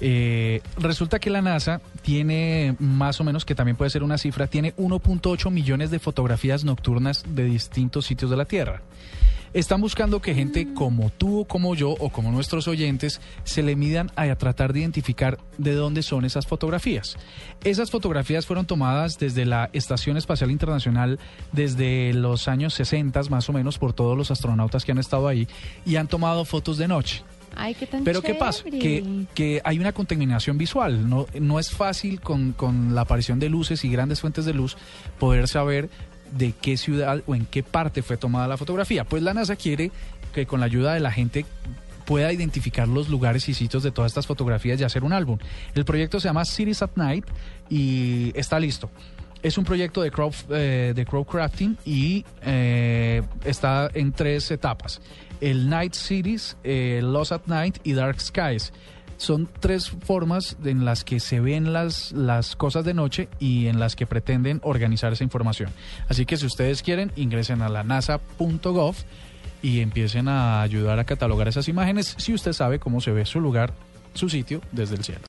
Eh, 0.00 0.60
resulta 0.78 1.18
que 1.18 1.30
la 1.30 1.42
NASA 1.42 1.80
tiene 2.02 2.76
más 2.78 3.20
o 3.20 3.24
menos, 3.24 3.44
que 3.44 3.54
también 3.54 3.76
puede 3.76 3.90
ser 3.90 4.02
una 4.02 4.18
cifra, 4.18 4.46
tiene 4.46 4.74
1.8 4.76 5.50
millones 5.50 5.90
de 5.90 5.98
fotografías 5.98 6.64
nocturnas 6.64 7.24
de 7.28 7.44
distintos 7.44 8.06
sitios 8.06 8.30
de 8.30 8.36
la 8.36 8.44
Tierra. 8.44 8.82
Están 9.54 9.80
buscando 9.80 10.20
que 10.20 10.34
gente 10.34 10.74
como 10.74 11.08
tú 11.08 11.40
o 11.40 11.44
como 11.46 11.74
yo 11.74 11.92
o 11.92 12.10
como 12.10 12.30
nuestros 12.30 12.68
oyentes 12.68 13.20
se 13.44 13.62
le 13.62 13.76
midan 13.76 14.10
a 14.14 14.32
tratar 14.36 14.74
de 14.74 14.80
identificar 14.80 15.38
de 15.56 15.74
dónde 15.74 16.02
son 16.02 16.26
esas 16.26 16.46
fotografías. 16.46 17.16
Esas 17.64 17.90
fotografías 17.90 18.44
fueron 18.44 18.66
tomadas 18.66 19.18
desde 19.18 19.46
la 19.46 19.70
Estación 19.72 20.18
Espacial 20.18 20.50
Internacional 20.50 21.18
desde 21.52 22.12
los 22.12 22.46
años 22.46 22.74
60 22.74 23.22
más 23.30 23.48
o 23.48 23.54
menos 23.54 23.78
por 23.78 23.94
todos 23.94 24.16
los 24.18 24.30
astronautas 24.30 24.84
que 24.84 24.92
han 24.92 24.98
estado 24.98 25.26
ahí 25.28 25.48
y 25.86 25.96
han 25.96 26.08
tomado 26.08 26.44
fotos 26.44 26.76
de 26.76 26.88
noche. 26.88 27.24
Ay, 27.56 27.74
qué 27.74 27.86
tan 27.86 28.04
Pero 28.04 28.22
¿qué 28.22 28.34
pasa? 28.34 28.62
chévere. 28.64 28.78
Que, 28.78 29.24
que 29.34 29.60
hay 29.64 29.78
una 29.78 29.92
contaminación 29.92 30.58
visual. 30.58 31.08
No, 31.08 31.26
no 31.40 31.58
es 31.58 31.70
fácil 31.70 32.20
con, 32.20 32.52
con 32.52 32.94
la 32.94 33.02
aparición 33.02 33.38
de 33.38 33.48
luces 33.48 33.84
y 33.84 33.90
grandes 33.90 34.20
fuentes 34.20 34.44
de 34.44 34.54
luz 34.54 34.76
poder 35.18 35.48
saber 35.48 35.88
de 36.32 36.52
qué 36.52 36.76
ciudad 36.76 37.22
o 37.26 37.34
en 37.34 37.46
qué 37.46 37.62
parte 37.62 38.02
fue 38.02 38.16
tomada 38.16 38.48
la 38.48 38.56
fotografía. 38.56 39.04
Pues 39.04 39.22
la 39.22 39.34
NASA 39.34 39.56
quiere 39.56 39.90
que 40.34 40.46
con 40.46 40.60
la 40.60 40.66
ayuda 40.66 40.94
de 40.94 41.00
la 41.00 41.10
gente 41.10 41.46
pueda 42.04 42.32
identificar 42.32 42.88
los 42.88 43.08
lugares 43.10 43.48
y 43.48 43.54
sitios 43.54 43.82
de 43.82 43.90
todas 43.90 44.10
estas 44.12 44.26
fotografías 44.26 44.80
y 44.80 44.84
hacer 44.84 45.04
un 45.04 45.12
álbum. 45.12 45.38
El 45.74 45.84
proyecto 45.84 46.20
se 46.20 46.28
llama 46.28 46.44
Cities 46.44 46.82
at 46.82 46.92
Night 46.96 47.26
y 47.68 48.32
está 48.34 48.58
listo. 48.58 48.90
Es 49.42 49.56
un 49.56 49.64
proyecto 49.64 50.02
de, 50.02 50.10
crowd, 50.10 50.34
eh, 50.50 50.92
de 50.94 51.06
crowdcrafting 51.06 51.78
y 51.84 52.24
eh, 52.42 53.22
está 53.44 53.90
en 53.94 54.12
tres 54.12 54.50
etapas. 54.50 55.00
El 55.40 55.68
Night 55.68 55.94
Cities, 55.94 56.56
eh, 56.64 57.00
Lost 57.02 57.32
at 57.32 57.42
Night 57.46 57.78
y 57.84 57.92
Dark 57.92 58.20
Skies. 58.20 58.72
Son 59.16 59.48
tres 59.60 59.90
formas 59.90 60.56
en 60.64 60.84
las 60.84 61.04
que 61.04 61.18
se 61.18 61.40
ven 61.40 61.72
las, 61.72 62.12
las 62.12 62.54
cosas 62.56 62.84
de 62.84 62.94
noche 62.94 63.28
y 63.40 63.66
en 63.66 63.80
las 63.80 63.96
que 63.96 64.06
pretenden 64.06 64.60
organizar 64.62 65.12
esa 65.12 65.24
información. 65.24 65.70
Así 66.08 66.24
que 66.24 66.36
si 66.36 66.46
ustedes 66.46 66.82
quieren, 66.82 67.12
ingresen 67.16 67.62
a 67.62 67.68
la 67.68 67.82
nasa.gov 67.82 68.94
y 69.60 69.80
empiecen 69.80 70.28
a 70.28 70.62
ayudar 70.62 70.98
a 70.98 71.04
catalogar 71.04 71.48
esas 71.48 71.68
imágenes 71.68 72.14
si 72.18 72.32
usted 72.32 72.52
sabe 72.52 72.78
cómo 72.78 73.00
se 73.00 73.10
ve 73.10 73.26
su 73.26 73.40
lugar, 73.40 73.72
su 74.14 74.28
sitio 74.28 74.60
desde 74.72 74.94
el 74.96 75.04
cielo. 75.04 75.22